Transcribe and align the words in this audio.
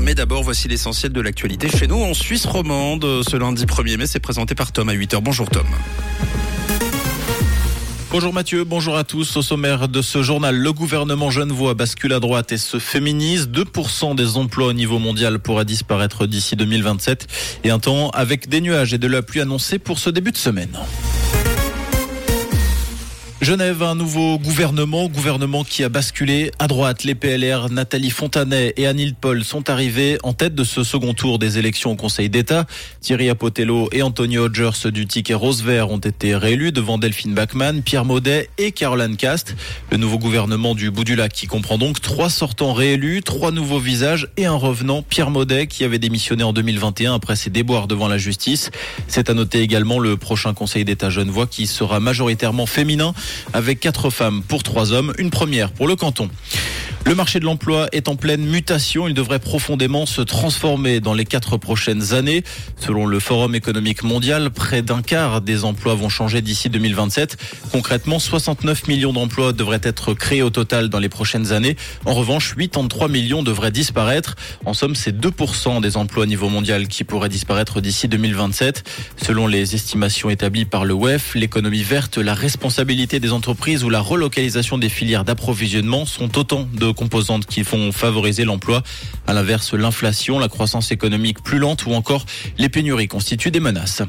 Mais 0.00 0.16
d'abord 0.16 0.42
voici 0.42 0.66
l'essentiel 0.66 1.12
de 1.12 1.20
l'actualité 1.20 1.68
chez 1.68 1.86
nous 1.86 2.02
en 2.02 2.14
Suisse 2.14 2.46
romande. 2.46 3.22
Ce 3.22 3.36
lundi 3.36 3.64
1er 3.64 3.96
mai, 3.96 4.06
c'est 4.08 4.18
présenté 4.18 4.56
par 4.56 4.72
Tom 4.72 4.88
à 4.88 4.92
8h. 4.92 5.20
Bonjour 5.22 5.48
Tom. 5.48 5.64
Bonjour 8.10 8.32
Mathieu, 8.32 8.64
bonjour 8.64 8.96
à 8.96 9.04
tous. 9.04 9.36
Au 9.36 9.42
sommaire 9.42 9.86
de 9.86 10.02
ce 10.02 10.20
journal, 10.20 10.56
le 10.56 10.72
gouvernement 10.72 11.30
genevois 11.30 11.74
bascule 11.74 12.12
à 12.12 12.18
droite 12.18 12.50
et 12.50 12.58
se 12.58 12.80
féminise. 12.80 13.46
2% 13.46 14.16
des 14.16 14.36
emplois 14.36 14.66
au 14.66 14.72
niveau 14.72 14.98
mondial 14.98 15.38
pourraient 15.38 15.64
disparaître 15.64 16.26
d'ici 16.26 16.56
2027 16.56 17.28
et 17.62 17.70
un 17.70 17.78
temps 17.78 18.10
avec 18.10 18.48
des 18.48 18.60
nuages 18.62 18.92
et 18.94 18.98
de 18.98 19.06
la 19.06 19.22
pluie 19.22 19.42
annoncés 19.42 19.78
pour 19.78 20.00
ce 20.00 20.10
début 20.10 20.32
de 20.32 20.38
semaine. 20.38 20.76
Genève, 23.42 23.82
un 23.82 23.96
nouveau 23.96 24.38
gouvernement, 24.38 25.08
gouvernement 25.08 25.64
qui 25.64 25.82
a 25.82 25.88
basculé 25.88 26.52
à 26.60 26.68
droite. 26.68 27.02
Les 27.02 27.16
PLR, 27.16 27.70
Nathalie 27.70 28.10
Fontanet 28.10 28.72
et 28.76 28.86
Anil 28.86 29.16
Paul 29.16 29.42
sont 29.42 29.68
arrivés 29.68 30.16
en 30.22 30.32
tête 30.32 30.54
de 30.54 30.62
ce 30.62 30.84
second 30.84 31.12
tour 31.12 31.40
des 31.40 31.58
élections 31.58 31.90
au 31.90 31.96
Conseil 31.96 32.30
d'État. 32.30 32.68
Thierry 33.00 33.28
Apotello 33.30 33.88
et 33.90 34.02
Antonio 34.02 34.44
Hodgers 34.44 34.92
du 34.92 35.08
ticket 35.08 35.34
rose 35.34 35.64
vert 35.64 35.90
ont 35.90 35.98
été 35.98 36.36
réélus 36.36 36.70
devant 36.70 36.98
Delphine 36.98 37.34
Bachmann, 37.34 37.82
Pierre 37.82 38.04
Maudet 38.04 38.48
et 38.58 38.70
Caroline 38.70 39.16
Cast. 39.16 39.56
Le 39.90 39.96
nouveau 39.96 40.18
gouvernement 40.18 40.76
du 40.76 40.92
bout 40.92 41.02
du 41.02 41.16
lac 41.16 41.32
qui 41.32 41.48
comprend 41.48 41.78
donc 41.78 42.00
trois 42.00 42.30
sortants 42.30 42.72
réélus, 42.72 43.22
trois 43.24 43.50
nouveaux 43.50 43.80
visages 43.80 44.28
et 44.36 44.46
un 44.46 44.54
revenant, 44.54 45.02
Pierre 45.02 45.30
Maudet, 45.30 45.66
qui 45.66 45.82
avait 45.82 45.98
démissionné 45.98 46.44
en 46.44 46.52
2021 46.52 47.16
après 47.16 47.34
ses 47.34 47.50
déboires 47.50 47.88
devant 47.88 48.06
la 48.06 48.18
justice. 48.18 48.70
C'est 49.08 49.30
à 49.30 49.34
noter 49.34 49.62
également 49.62 49.98
le 49.98 50.16
prochain 50.16 50.54
Conseil 50.54 50.84
d'État 50.84 51.10
genevois 51.10 51.48
qui 51.48 51.66
sera 51.66 51.98
majoritairement 51.98 52.66
féminin 52.66 53.14
avec 53.52 53.80
quatre 53.80 54.10
femmes 54.10 54.42
pour 54.42 54.62
trois 54.62 54.92
hommes, 54.92 55.12
une 55.18 55.30
première 55.30 55.70
pour 55.70 55.86
le 55.86 55.96
canton. 55.96 56.28
Le 57.04 57.16
marché 57.16 57.40
de 57.40 57.44
l'emploi 57.44 57.88
est 57.90 58.08
en 58.08 58.14
pleine 58.14 58.46
mutation. 58.46 59.08
Il 59.08 59.14
devrait 59.14 59.40
profondément 59.40 60.06
se 60.06 60.22
transformer 60.22 61.00
dans 61.00 61.14
les 61.14 61.24
quatre 61.24 61.56
prochaines 61.56 62.14
années. 62.14 62.44
Selon 62.78 63.06
le 63.06 63.18
Forum 63.18 63.56
économique 63.56 64.04
mondial, 64.04 64.50
près 64.50 64.82
d'un 64.82 65.02
quart 65.02 65.40
des 65.40 65.64
emplois 65.64 65.94
vont 65.94 66.08
changer 66.08 66.42
d'ici 66.42 66.70
2027. 66.70 67.36
Concrètement, 67.72 68.20
69 68.20 68.86
millions 68.86 69.12
d'emplois 69.12 69.52
devraient 69.52 69.80
être 69.82 70.14
créés 70.14 70.42
au 70.42 70.50
total 70.50 70.90
dans 70.90 71.00
les 71.00 71.08
prochaines 71.08 71.52
années. 71.52 71.76
En 72.04 72.14
revanche, 72.14 72.54
83 72.56 73.08
millions 73.08 73.42
devraient 73.42 73.72
disparaître. 73.72 74.36
En 74.64 74.72
somme, 74.72 74.94
c'est 74.94 75.18
2% 75.18 75.80
des 75.80 75.96
emplois 75.96 76.22
au 76.22 76.26
niveau 76.26 76.48
mondial 76.48 76.86
qui 76.86 77.02
pourraient 77.02 77.28
disparaître 77.28 77.80
d'ici 77.80 78.06
2027. 78.06 78.84
Selon 79.16 79.48
les 79.48 79.74
estimations 79.74 80.30
établies 80.30 80.66
par 80.66 80.84
le 80.84 80.94
WEF, 80.94 81.34
l'économie 81.34 81.82
verte, 81.82 82.16
la 82.18 82.34
responsabilité 82.34 83.18
des 83.22 83.32
entreprises 83.32 83.84
ou 83.84 83.88
la 83.88 84.00
relocalisation 84.00 84.76
des 84.76 84.90
filières 84.90 85.24
d'approvisionnement 85.24 86.04
sont 86.04 86.36
autant 86.38 86.68
de 86.74 86.90
composantes 86.90 87.46
qui 87.46 87.64
font 87.64 87.92
favoriser 87.92 88.44
l'emploi. 88.44 88.82
À 89.26 89.32
l'inverse, 89.32 89.72
l'inflation, 89.72 90.38
la 90.38 90.48
croissance 90.48 90.92
économique 90.92 91.42
plus 91.42 91.58
lente 91.58 91.86
ou 91.86 91.92
encore 91.92 92.26
les 92.58 92.68
pénuries 92.68 93.08
constituent 93.08 93.50
des 93.50 93.60
menaces. 93.60 94.02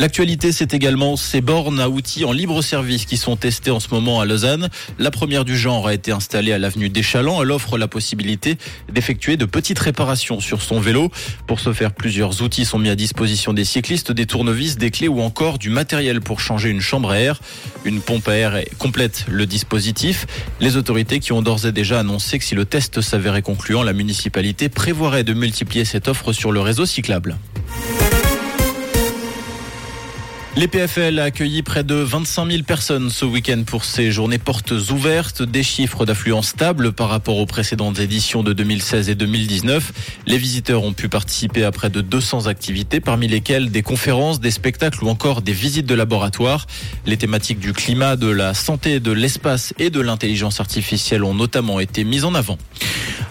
L'actualité, 0.00 0.50
c'est 0.50 0.72
également 0.72 1.14
ces 1.16 1.42
bornes 1.42 1.78
à 1.78 1.90
outils 1.90 2.24
en 2.24 2.32
libre 2.32 2.62
service 2.62 3.04
qui 3.04 3.18
sont 3.18 3.36
testées 3.36 3.70
en 3.70 3.80
ce 3.80 3.88
moment 3.90 4.18
à 4.18 4.24
Lausanne. 4.24 4.70
La 4.98 5.10
première 5.10 5.44
du 5.44 5.58
genre 5.58 5.86
a 5.86 5.92
été 5.92 6.10
installée 6.10 6.54
à 6.54 6.58
l'avenue 6.58 6.88
des. 6.88 7.02
Elle 7.12 7.52
offre 7.52 7.76
la 7.76 7.86
possibilité 7.86 8.56
d'effectuer 8.90 9.36
de 9.36 9.44
petites 9.44 9.78
réparations 9.78 10.40
sur 10.40 10.62
son 10.62 10.80
vélo. 10.80 11.10
Pour 11.46 11.60
ce 11.60 11.74
faire, 11.74 11.92
plusieurs 11.92 12.40
outils 12.40 12.64
sont 12.64 12.78
mis 12.78 12.88
à 12.88 12.96
disposition 12.96 13.52
des 13.52 13.66
cyclistes, 13.66 14.10
des 14.10 14.24
tournevis, 14.24 14.78
des 14.78 14.90
clés 14.90 15.06
ou 15.06 15.20
encore 15.20 15.58
du 15.58 15.68
matériel 15.68 16.22
pour 16.22 16.40
changer 16.40 16.70
une 16.70 16.80
chambre 16.80 17.10
à 17.10 17.18
air. 17.18 17.38
Une 17.84 18.00
pompe 18.00 18.26
à 18.28 18.36
air 18.36 18.58
complète 18.78 19.26
le 19.28 19.44
dispositif. 19.44 20.26
Les 20.60 20.78
autorités 20.78 21.20
qui 21.20 21.32
ont 21.32 21.42
d'ores 21.42 21.66
et 21.66 21.72
déjà 21.72 22.00
annoncé 22.00 22.38
que 22.38 22.44
si 22.46 22.54
le 22.54 22.64
test 22.64 23.02
s'avérait 23.02 23.42
concluant, 23.42 23.82
la 23.82 23.92
municipalité 23.92 24.70
prévoirait 24.70 25.24
de 25.24 25.34
multiplier 25.34 25.84
cette 25.84 26.08
offre 26.08 26.32
sur 26.32 26.52
le 26.52 26.62
réseau 26.62 26.86
cyclable. 26.86 27.36
Les 30.56 30.66
PFL 30.66 31.20
a 31.20 31.24
accueilli 31.24 31.62
près 31.62 31.84
de 31.84 31.94
25 31.94 32.50
000 32.50 32.62
personnes 32.64 33.08
ce 33.08 33.24
week-end 33.24 33.62
pour 33.64 33.84
ces 33.84 34.10
journées 34.10 34.38
portes 34.38 34.72
ouvertes, 34.90 35.42
des 35.42 35.62
chiffres 35.62 36.04
d'affluence 36.04 36.48
stables 36.48 36.92
par 36.92 37.08
rapport 37.08 37.36
aux 37.36 37.46
précédentes 37.46 38.00
éditions 38.00 38.42
de 38.42 38.52
2016 38.52 39.10
et 39.10 39.14
2019. 39.14 39.92
Les 40.26 40.38
visiteurs 40.38 40.82
ont 40.82 40.92
pu 40.92 41.08
participer 41.08 41.62
à 41.62 41.70
près 41.70 41.88
de 41.88 42.00
200 42.00 42.48
activités, 42.48 42.98
parmi 42.98 43.28
lesquelles 43.28 43.70
des 43.70 43.82
conférences, 43.82 44.40
des 44.40 44.50
spectacles 44.50 45.04
ou 45.04 45.08
encore 45.08 45.40
des 45.40 45.52
visites 45.52 45.86
de 45.86 45.94
laboratoire. 45.94 46.66
Les 47.06 47.16
thématiques 47.16 47.60
du 47.60 47.72
climat, 47.72 48.16
de 48.16 48.28
la 48.28 48.52
santé, 48.52 48.98
de 48.98 49.12
l'espace 49.12 49.72
et 49.78 49.88
de 49.88 50.00
l'intelligence 50.00 50.58
artificielle 50.58 51.22
ont 51.22 51.34
notamment 51.34 51.78
été 51.78 52.02
mises 52.02 52.24
en 52.24 52.34
avant. 52.34 52.58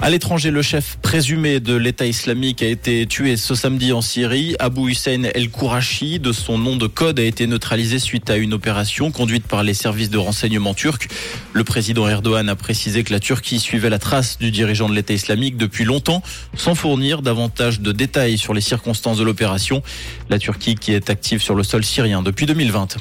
À 0.02 0.10
l'étranger, 0.10 0.50
le 0.50 0.62
chef 0.62 0.98
présumé 1.02 1.60
de 1.60 1.76
l'État 1.76 2.06
islamique 2.06 2.64
a 2.64 2.68
été 2.68 3.06
tué 3.06 3.36
ce 3.36 3.54
samedi 3.54 3.92
en 3.92 4.00
Syrie. 4.00 4.56
Abu 4.58 4.92
Hussein 4.92 5.24
El-Kourachi, 5.36 6.20
de 6.20 6.32
son 6.32 6.58
nom 6.58 6.78
de 6.78 6.88
code, 6.88 7.20
a 7.20 7.24
été 7.24 7.48
neutralisé 7.48 8.00
suite 8.00 8.30
à 8.30 8.38
une 8.38 8.54
opération 8.54 9.12
conduite 9.12 9.46
par 9.46 9.62
les 9.62 9.74
services 9.74 10.10
de 10.10 10.18
renseignement 10.18 10.74
turcs. 10.74 11.10
Le 11.52 11.66
président 11.66 12.08
Erdogan 12.08 12.48
a 12.48 12.56
précisé 12.56 13.04
que 13.04 13.12
la 13.12 13.20
Turquie 13.20 13.60
suivait 13.60 13.90
la 13.90 14.00
trace 14.00 14.38
du 14.38 14.52
dirigeant 14.52 14.88
de 14.88 14.96
l'État 14.96 15.14
islamique 15.14 15.58
depuis 15.58 15.84
longtemps, 15.84 16.24
sans 16.56 16.76
fournir 16.76 17.22
davantage 17.22 17.82
de 17.82 17.92
détails 17.92 18.38
sur 18.38 18.54
les 18.54 18.62
circonstances 18.62 19.18
de 19.18 19.26
l'opération. 19.26 19.84
La 20.30 20.40
Turquie 20.40 20.76
qui 20.76 20.94
est 20.94 21.10
active 21.10 21.42
sur 21.42 21.56
le 21.56 21.64
sol 21.64 21.84
syrien 21.84 22.22
depuis 22.22 22.46
2020. 22.46 22.96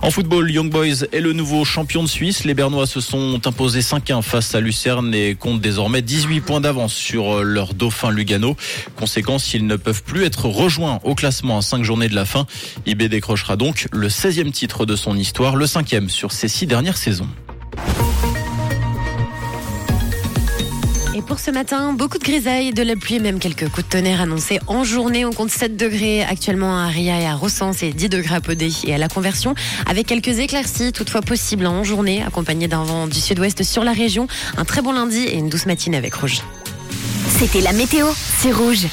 En 0.00 0.10
football, 0.10 0.50
Young 0.50 0.70
Boys 0.70 1.04
est 1.12 1.20
le 1.20 1.32
nouveau 1.32 1.64
champion 1.64 2.02
de 2.02 2.08
Suisse. 2.08 2.44
Les 2.44 2.54
Bernois 2.54 2.86
se 2.86 3.00
sont 3.00 3.40
imposés 3.46 3.80
5-1 3.80 4.22
face 4.22 4.54
à 4.54 4.60
Lucerne 4.60 5.12
et 5.12 5.34
comptent 5.34 5.60
désormais 5.60 6.02
18 6.02 6.40
points 6.40 6.60
d'avance 6.60 6.94
sur 6.94 7.42
leur 7.42 7.74
dauphin 7.74 8.10
Lugano. 8.10 8.56
Conséquence, 8.96 9.52
ils 9.54 9.66
ne 9.66 9.76
peuvent 9.76 10.04
plus 10.04 10.24
être 10.24 10.46
rejoints 10.46 11.00
au 11.02 11.14
classement 11.14 11.58
à 11.58 11.62
5 11.62 11.82
journées 11.82 12.08
de 12.08 12.14
la 12.14 12.24
fin. 12.24 12.46
IB 12.86 13.08
décrochera 13.08 13.56
donc 13.56 13.88
le 13.92 14.08
16e 14.08 14.52
titre 14.52 14.86
de 14.86 14.94
son 14.94 15.16
histoire, 15.16 15.56
le 15.56 15.66
5e 15.66 16.08
sur 16.08 16.30
ces 16.30 16.48
6 16.48 16.66
dernières 16.66 16.96
saisons. 16.96 17.28
Pour 21.28 21.38
ce 21.38 21.50
matin, 21.50 21.92
beaucoup 21.92 22.16
de 22.16 22.24
grisailles, 22.24 22.72
de 22.72 22.82
la 22.82 22.96
pluie 22.96 23.20
même 23.20 23.38
quelques 23.38 23.68
coups 23.68 23.86
de 23.86 23.90
tonnerre 23.90 24.22
annoncés 24.22 24.60
en 24.66 24.82
journée. 24.82 25.26
On 25.26 25.32
compte 25.32 25.50
7 25.50 25.76
degrés 25.76 26.22
actuellement 26.22 26.78
à 26.78 26.86
Ria 26.86 27.20
et 27.20 27.26
à 27.26 27.34
Rossens 27.34 27.82
et 27.82 27.92
10 27.92 28.08
degrés 28.08 28.36
à 28.36 28.40
Podé 28.40 28.72
et 28.84 28.94
à 28.94 28.98
la 28.98 29.08
Conversion, 29.08 29.54
avec 29.86 30.06
quelques 30.06 30.38
éclaircies 30.38 30.92
toutefois 30.92 31.20
possibles 31.20 31.66
en 31.66 31.84
journée, 31.84 32.22
accompagnées 32.22 32.66
d'un 32.66 32.82
vent 32.82 33.06
du 33.06 33.20
sud-ouest 33.20 33.62
sur 33.62 33.84
la 33.84 33.92
région. 33.92 34.26
Un 34.56 34.64
très 34.64 34.80
bon 34.80 34.92
lundi 34.92 35.18
et 35.18 35.36
une 35.36 35.50
douce 35.50 35.66
matinée 35.66 35.98
avec 35.98 36.14
Rouge. 36.14 36.40
C'était 37.38 37.60
la 37.60 37.72
météo, 37.72 38.06
c'est 38.38 38.50
Rouge. 38.50 38.86